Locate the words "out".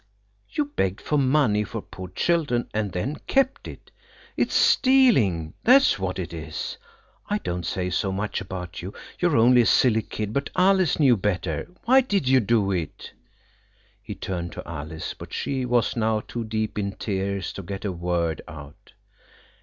18.47-18.93